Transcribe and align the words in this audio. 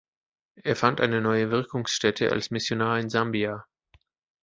Er 0.63 0.75
fand 0.75 0.99
eine 0.99 1.21
neue 1.21 1.51
Wirkungsstätte 1.51 2.31
als 2.31 2.49
Missionar 2.49 2.97
in 2.97 3.11
Sambia. 3.11 3.67